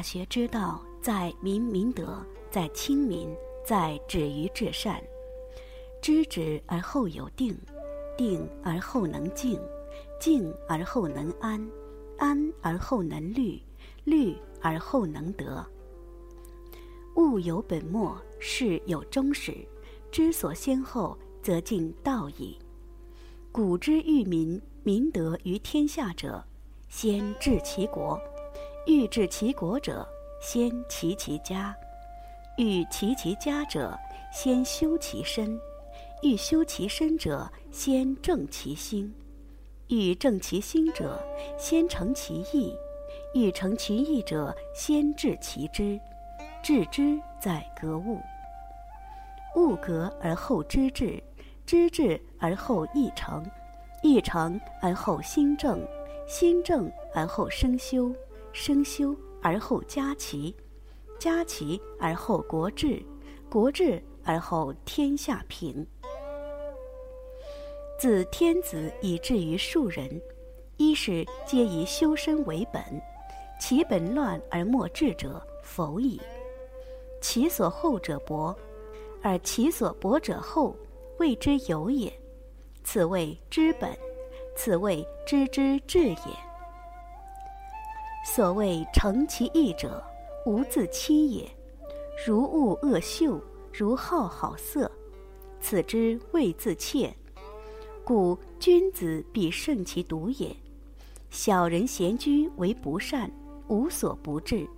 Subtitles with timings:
[0.00, 3.28] 大学之道，在明明德，在亲民，
[3.62, 4.98] 在止于至善。
[6.00, 7.54] 知止而后有定，
[8.16, 9.60] 定而后能静，
[10.18, 11.70] 静而后能安，
[12.16, 13.60] 安而后能虑，
[14.04, 15.62] 虑而后能得。
[17.16, 19.54] 物有本末，事有终始，
[20.10, 22.58] 知所先后，则近道矣。
[23.52, 26.42] 古之欲民明德于天下者，
[26.88, 28.18] 先治其国；
[28.90, 30.04] 欲治其国者，
[30.40, 31.72] 先齐其家；
[32.56, 33.96] 欲齐其家者，
[34.32, 35.56] 先修其身；
[36.22, 39.08] 欲修其身者，先正其心；
[39.86, 41.24] 欲正其心者，
[41.56, 42.74] 先诚其意；
[43.32, 45.96] 欲诚其意者，先治其知。
[46.60, 48.18] 致知在格物，
[49.54, 51.22] 物格而后知至，
[51.64, 53.48] 知至而后意诚，
[54.02, 55.80] 意诚而后心正，
[56.26, 58.12] 心正而后生修，
[58.52, 60.54] 生修而后家齐，
[61.18, 63.02] 家齐而后国治，
[63.48, 65.86] 国治而后天下平。
[67.98, 70.20] 自天子以至于庶人，
[70.76, 72.82] 一是皆以修身为本，
[73.60, 76.20] 其本乱而莫治者，否矣。
[77.20, 78.56] 其所厚者薄，
[79.22, 80.74] 而其所薄者厚，
[81.18, 82.10] 谓之有也。
[82.82, 83.94] 此谓知本，
[84.56, 86.49] 此谓知之至也。
[88.22, 90.02] 所谓诚其意者，
[90.44, 91.50] 无自欺也。
[92.26, 93.40] 如恶恶嗅，
[93.72, 94.90] 如好好色，
[95.60, 97.12] 此之谓自怯。
[98.04, 100.54] 故君子必慎其独也。
[101.30, 103.30] 小人贤居为不善，
[103.68, 104.68] 无所不至。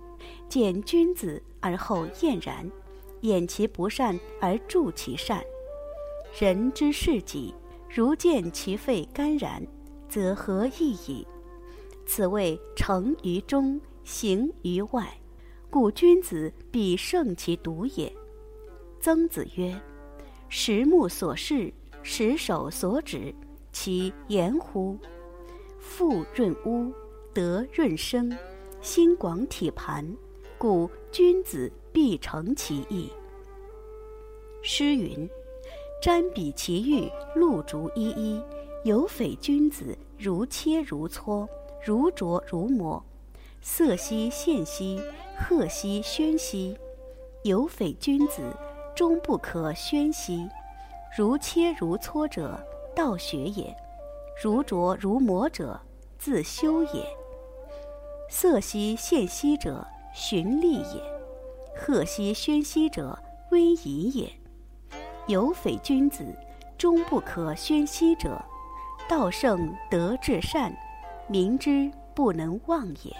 [0.47, 2.69] 见君子而后厌然，
[3.21, 5.43] 掩其不善而助其善。
[6.39, 7.53] 人之事己，
[7.89, 9.61] 如见其肺肝然，
[10.07, 11.27] 则何益矣？
[12.05, 15.07] 此谓诚于中，行于外。
[15.69, 18.13] 故君子必胜其独也。
[18.99, 19.79] 曾子曰
[20.49, 23.33] ：“十目所视，十手所指，
[23.71, 24.97] 其言乎？
[25.79, 26.93] 富润屋，
[27.33, 28.37] 德润身。”
[28.81, 30.05] 心广体盘，
[30.57, 33.09] 故君子必诚其意。
[34.61, 35.27] 诗云
[36.03, 38.43] ：“瞻彼其玉，露竹依依。
[38.83, 41.47] 有匪君子，如切如磋，
[41.85, 43.03] 如琢如磨。
[43.61, 45.01] 色兮宪兮，
[45.37, 46.77] 赫兮喧兮。
[47.43, 48.41] 有匪君子，
[48.95, 50.49] 终不可宣兮。
[51.17, 52.59] 如切如磋者，
[52.95, 53.75] 道学也；
[54.41, 55.79] 如琢如磨者，
[56.17, 57.05] 自修也。”
[58.29, 61.01] 色兮宪兮者，循吏也；
[61.75, 63.17] 赫兮喧兮者，
[63.51, 64.31] 威仪也。
[65.27, 66.25] 有匪君子，
[66.77, 68.43] 终不可宣兮者，
[69.07, 70.75] 道圣德至善，
[71.33, 73.11] 民之不能忘也。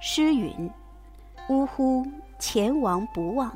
[0.00, 0.70] 诗云
[1.50, 2.06] ：“呜呼！
[2.38, 3.54] 前王不忘。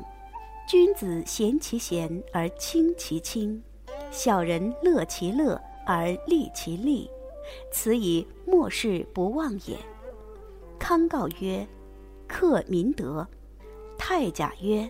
[0.67, 3.63] 君子贤其贤而亲其亲，
[4.11, 7.09] 小人乐其乐而利其利。”
[7.73, 9.75] 此以莫世不忘也。
[10.77, 11.67] 康告曰
[12.29, 13.27] ：“克明德。”
[13.97, 14.87] 太甲曰：“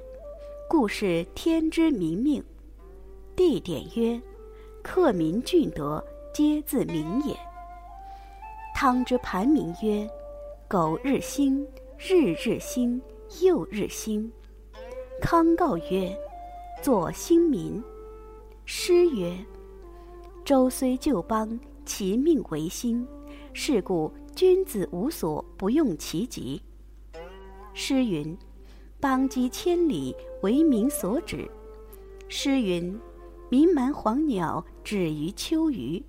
[0.67, 2.43] 故是天之明命。”
[3.33, 4.21] 地点曰
[4.83, 6.03] ：“克明俊德，
[6.37, 7.35] 皆自明也。”
[8.75, 10.07] 汤之盘铭曰
[10.69, 11.67] ：“苟日新，
[11.97, 13.01] 日日新，
[13.41, 14.31] 又日新。”
[15.19, 16.15] 康告曰
[16.83, 17.83] ：“作新民。”
[18.65, 19.35] 诗曰
[20.45, 23.07] ：“周虽旧邦。”其命维新，
[23.53, 26.61] 是故君子无所不用其极。
[27.73, 28.37] 诗云
[29.01, 31.49] ：“邦畿千里，为民所指。”
[32.29, 32.99] 诗云
[33.49, 36.03] ：“民蛮黄鸟，止于秋鱼。”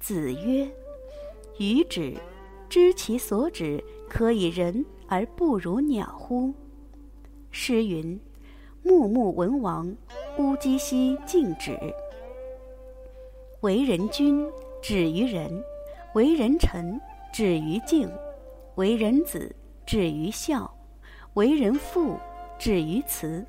[0.00, 0.68] 子曰
[1.58, 2.16] ：“予止，
[2.68, 6.52] 知其所止，可以人而不如鸟乎？”
[7.52, 8.18] 诗云
[8.82, 9.94] ：“穆穆文王，
[10.38, 11.78] 乌鸡兮敬止。”
[13.62, 14.44] 为人君。
[14.82, 15.62] 止于仁，
[16.14, 16.98] 为人臣；
[17.30, 18.10] 止于敬，
[18.76, 19.54] 为人子；
[19.84, 20.74] 止于孝，
[21.34, 22.18] 为人父；
[22.58, 23.44] 止于慈，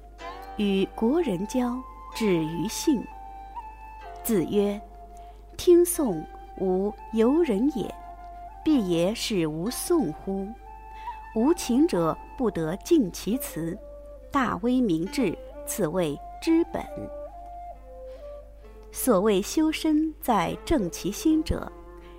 [0.57, 1.81] 与国人交；
[2.13, 3.01] 止于信。
[4.25, 4.77] 子曰
[5.55, 6.21] ：“听讼，
[6.59, 7.93] 吾由人也，
[8.63, 10.47] 必也使无讼乎？
[11.35, 13.77] 无情者不得尽其辞，
[14.31, 16.83] 大威明志，此谓知本。”
[18.91, 21.71] 所谓修身在正其心者，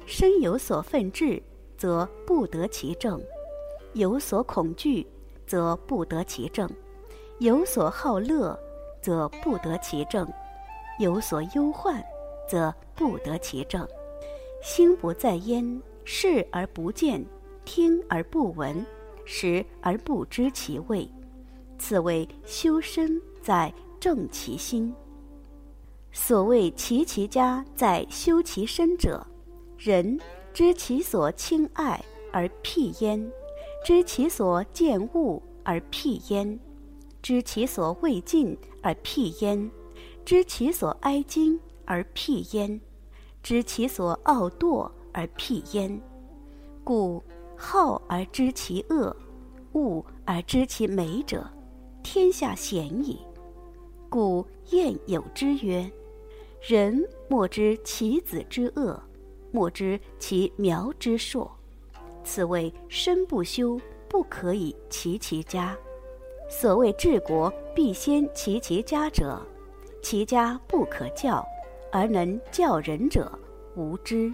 [0.06, 1.43] 身有所愤志，
[1.76, 3.20] 则不得其正；
[3.93, 5.06] 有所恐惧，
[5.46, 6.67] 则不得其正；
[7.38, 8.58] 有所好乐，
[9.02, 10.26] 则不得其正；
[10.99, 12.02] 有所忧患，
[12.49, 13.87] 则不得其正。
[14.62, 17.26] 心不在焉，视而不见，
[17.64, 18.87] 听而不闻，
[19.25, 21.11] 食而不知其味，
[21.79, 24.94] 此谓修身在正其心。
[26.12, 29.26] 所谓齐其家在修其身者，
[29.76, 30.20] 人
[30.55, 32.00] 知其所亲爱
[32.31, 33.32] 而辟焉，
[33.85, 36.61] 知其所见恶而辟焉，
[37.20, 39.69] 知其所未尽而辟焉，
[40.25, 42.81] 知其所哀矜而辟焉，
[43.43, 46.00] 知其所傲惰而辟焉。
[46.85, 47.23] 故
[47.56, 49.15] 好而知其恶，
[49.73, 51.44] 恶而知其美者，
[52.03, 53.21] 天下鲜矣。
[54.09, 55.91] 故谚有之曰。
[56.61, 59.03] 人莫知其子之恶，
[59.50, 61.50] 莫知其苗之硕。
[62.23, 65.77] 此谓身不修，不可以齐其家。
[66.49, 69.45] 所谓治国必先齐其家者，
[70.03, 71.45] 其家不可教，
[71.93, 73.31] 而能教人者
[73.77, 74.33] 无知。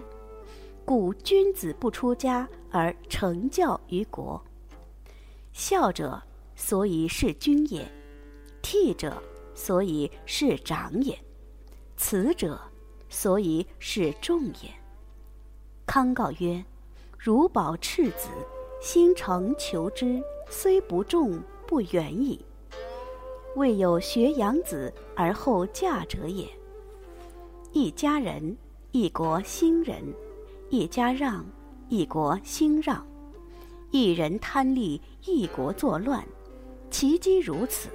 [0.85, 4.41] 故君子不出家而成教于国。
[5.53, 6.19] 孝者，
[6.55, 7.83] 所以事君也；
[8.63, 9.21] 悌者，
[9.53, 11.15] 所以事长也。
[11.95, 12.59] 慈者，
[13.09, 14.73] 所以是众也。
[15.85, 16.63] 康告曰
[17.19, 18.29] ：“如保赤子，
[18.81, 22.43] 心诚求之，虽不重，不远矣。
[23.55, 26.47] 未有学养子而后嫁者也。
[27.71, 28.57] 一家人，
[28.91, 30.01] 一国兴仁；
[30.69, 31.45] 一家让，
[31.87, 32.97] 一国兴让；
[33.91, 36.25] 一人贪利，一国作乱。
[36.89, 37.89] 其机如此，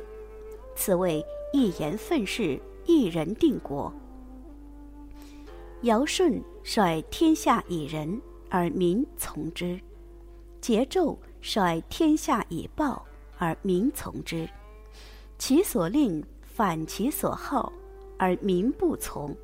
[0.77, 3.91] 此谓一言愤世。”一人定国。
[5.85, 9.79] 尧舜率天下以仁，而民从之；
[10.61, 13.03] 桀纣率天下以暴，
[13.39, 14.47] 而民从之。
[15.39, 17.73] 其所令反其所好，
[18.19, 19.35] 而民不从。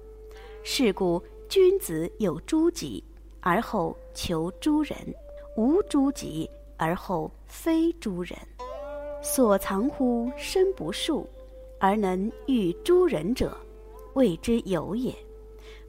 [0.63, 3.03] 是故君子有诸己，
[3.41, 4.97] 而后求诸人；
[5.57, 8.37] 无诸己，而后非诸人。
[9.23, 11.29] 所藏乎身不术。
[11.83, 13.57] 而能御诸人者，
[14.13, 15.17] 谓之有也。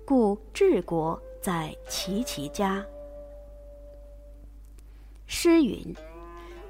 [0.06, 2.82] 故治国在齐其家。
[5.28, 5.94] 诗云：“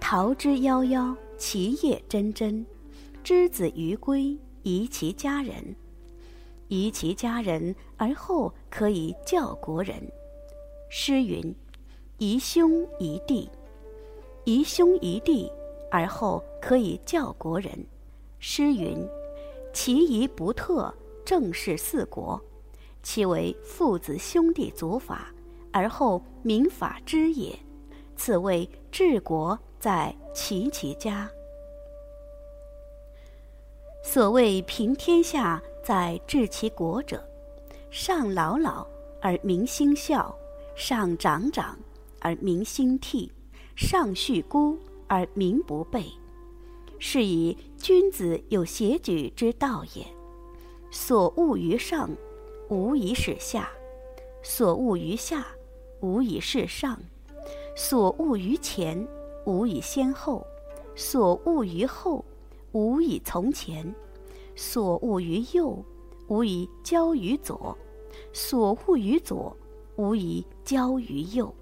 [0.01, 2.65] 桃之夭夭，其叶蓁蓁。
[3.24, 5.75] 之子于归，宜其家人。
[6.71, 10.09] 宜其家人，而后可以教国人。”
[10.88, 11.53] 诗云
[12.18, 13.50] ：“宜兄宜弟，
[14.45, 15.51] 宜兄宜弟，
[15.91, 17.85] 而后可以教国人。”
[18.39, 19.06] 诗云
[19.73, 20.94] ：“其仪不特，
[21.25, 22.41] 正是四国。
[23.03, 25.33] 其为父子兄弟祖法，
[25.73, 27.53] 而后民法之也。
[28.15, 31.29] 此谓治国在齐其家。
[34.03, 37.24] 所谓平天下在治其国者，
[37.89, 38.86] 上老老
[39.19, 40.36] 而民心孝，
[40.75, 41.78] 上长长
[42.19, 43.30] 而民心悌，
[43.75, 46.06] 上恤孤而民不备。”
[47.04, 50.06] 是以君子有协举之道也。
[50.92, 52.10] 所恶于上，
[52.69, 53.63] 无以使下；
[54.44, 55.48] 所恶于下，
[56.01, 56.95] 无以事上；
[57.75, 59.07] 所恶于前，
[59.45, 60.45] 无以先后；
[60.95, 62.23] 所恶于后，
[62.73, 63.83] 无以从前；
[64.56, 65.84] 所恶于右，
[66.28, 67.76] 无以交于左；
[68.34, 69.56] 所恶于左，
[69.96, 71.54] 无以交于右。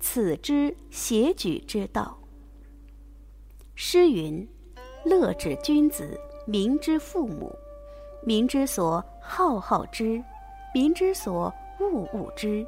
[0.00, 2.18] 此之协举之道。
[3.74, 4.46] 诗云。
[5.04, 7.50] 乐之君子，民之父母。
[8.26, 10.22] 民之所好好之，
[10.74, 12.66] 民之所恶恶之。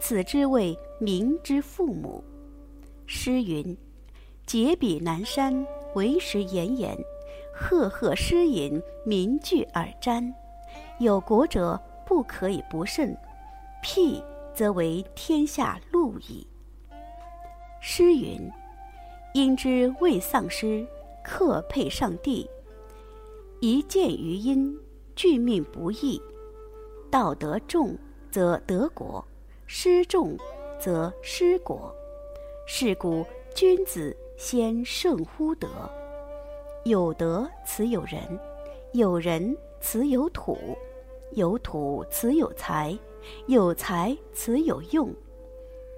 [0.00, 2.24] 此之谓民之父母。
[3.06, 3.76] 诗云
[4.46, 5.64] ：“解彼南山，
[5.94, 6.98] 为时炎炎。
[7.58, 10.32] 赫赫诗饮，民聚而瞻。
[10.98, 13.16] 有国者，不可以不慎。
[13.82, 14.22] 辟
[14.54, 16.46] 则为天下路矣。”
[17.80, 18.50] 诗云
[19.32, 20.86] ：“因之未丧失。”
[21.28, 22.48] 克配上帝，
[23.60, 24.78] 一见于阴，
[25.16, 26.22] 俱命不义。
[27.10, 27.98] 道德重
[28.30, 29.26] 则得国，
[29.66, 30.38] 失重
[30.78, 31.92] 则失国。
[32.64, 35.68] 是故君子先胜乎德。
[36.86, 38.20] 有德此有人，
[38.92, 40.56] 有人此有土，
[41.32, 42.96] 有土此有财，
[43.48, 45.12] 有财此有用。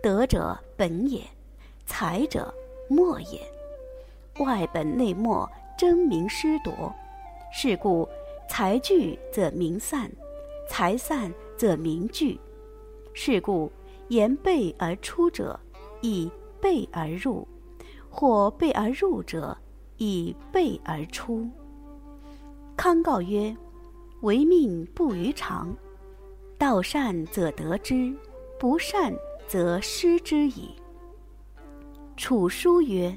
[0.02, 1.20] 德者本也，
[1.84, 2.54] 财者
[2.88, 3.38] 末也。
[4.42, 6.90] 外本内末，争名失夺。
[7.52, 8.08] 是故
[8.48, 10.10] 财聚则民散，
[10.70, 12.40] 财散则民聚。
[13.12, 13.70] 是故
[14.08, 15.60] 言备而出者，
[16.00, 17.46] 亦备而入；
[18.08, 19.54] 或备而入者，
[19.98, 21.48] 以备而出。
[22.76, 23.54] 康告曰
[24.22, 25.76] ：“唯命不于常，
[26.56, 28.14] 道善则得之，
[28.58, 29.14] 不善
[29.46, 30.70] 则失之矣。”
[32.16, 33.16] 楚书曰：“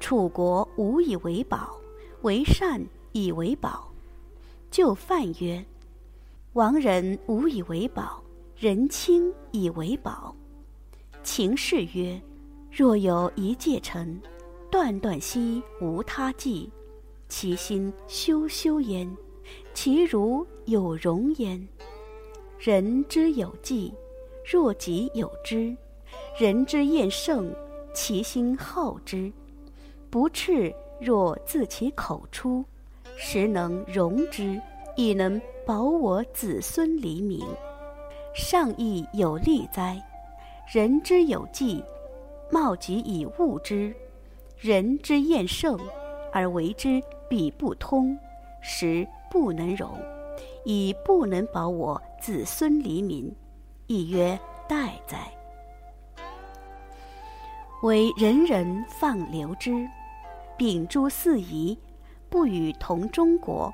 [0.00, 1.76] 楚国无以为宝，
[2.22, 2.82] 为善
[3.12, 3.90] 以为宝。”
[4.70, 5.64] 就范曰
[6.54, 8.22] ：“王人无以为宝，
[8.56, 10.34] 人亲以为宝。”
[11.22, 12.20] 秦氏曰
[12.70, 14.20] ：“若有一介臣，
[14.74, 16.68] 断断兮无他计，
[17.28, 19.08] 其心修修焉，
[19.72, 21.68] 其如有容焉。
[22.58, 23.94] 人之有计，
[24.44, 25.76] 若己有之，
[26.40, 27.54] 人之厌胜。”
[27.94, 29.32] 其心好之，
[30.10, 32.64] 不赤若自其口出，
[33.16, 34.60] 实能容之，
[34.96, 37.40] 亦能保我子孙黎民。
[38.34, 40.04] 上亦有利哉？
[40.72, 41.80] 人之有计，
[42.50, 43.94] 貌己以物之，
[44.64, 45.78] 人之厌胜，
[46.32, 48.18] 而为之彼不通，
[48.62, 49.90] 实不能容，
[50.64, 53.30] 以不能保我子孙黎民，
[53.88, 55.18] 亦曰待哉？
[57.82, 59.86] 为人人放流之，
[60.56, 61.78] 秉诸四夷，
[62.30, 63.70] 不与同中国。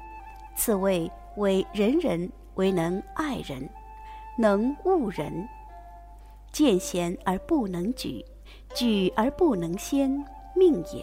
[0.56, 3.70] 此谓为人人为能爱人，
[4.37, 5.49] 能恶人。
[6.50, 8.25] 见贤而不能举，
[8.75, 10.25] 举而不能先，
[10.61, 11.02] 命也；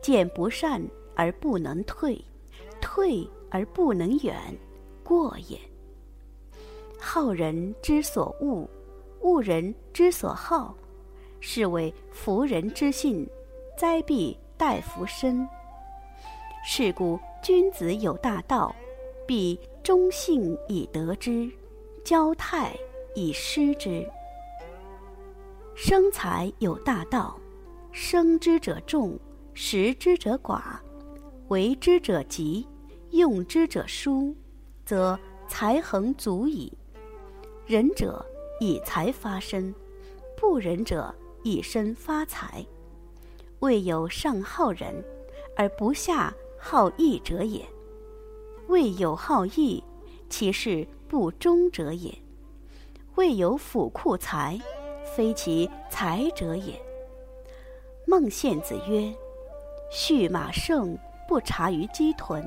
[0.00, 0.80] 见不善
[1.16, 2.24] 而不能退，
[2.80, 4.56] 退而不能远，
[5.02, 5.58] 过也。
[6.96, 8.70] 好人之所恶，
[9.22, 10.72] 恶人之所好。
[11.40, 13.28] 是谓福人之信，
[13.76, 15.48] 灾必待福身。
[16.64, 18.72] 是故君子有大道，
[19.26, 21.50] 必忠信以得之，
[22.04, 22.76] 交泰
[23.16, 24.08] 以失之。
[25.74, 27.36] 生财有大道，
[27.92, 29.18] 生之者众，
[29.54, 30.60] 食之者寡，
[31.48, 32.66] 为之者急，
[33.10, 34.34] 用之者疏，
[34.84, 35.18] 则
[35.48, 36.72] 才恒足矣。
[37.66, 38.24] 仁者
[38.60, 39.74] 以财发身，
[40.36, 41.14] 不仁者。
[41.42, 42.66] 以身发财，
[43.60, 45.02] 未有上好人
[45.56, 47.62] 而不下好义者也；
[48.68, 49.82] 未有好义，
[50.28, 52.12] 其事不忠者也；
[53.14, 54.60] 未有府库财，
[55.16, 56.78] 非其财者也。
[58.06, 59.12] 孟献子曰
[59.92, 62.42] ：“畜马胜，不察于鸡豚；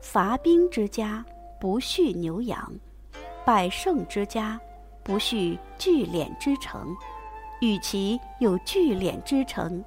[0.00, 1.24] 伐兵之家，
[1.58, 2.58] 不畜牛羊；
[3.44, 4.60] 百胜之家，
[5.02, 6.94] 不畜聚敛之城。”
[7.60, 9.84] 与其有聚敛之城，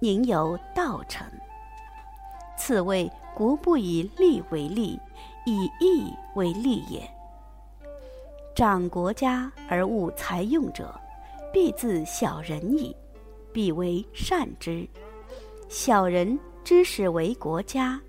[0.00, 1.24] 宁有道成？
[2.56, 4.98] 此谓国不以利为利，
[5.46, 7.00] 以义为利也。
[8.56, 10.92] 长国家而务财用者，
[11.52, 12.94] 必自小人矣，
[13.52, 14.88] 必为善之。
[15.68, 18.00] 小人之使为国家，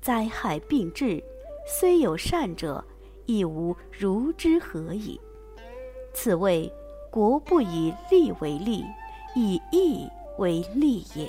[0.00, 1.22] 灾害并至，
[1.66, 2.84] 虽有善者，
[3.26, 5.20] 亦无如之何矣。
[6.12, 6.72] 此谓。
[7.08, 8.84] 国不以利为利，
[9.34, 11.26] 以义为利也。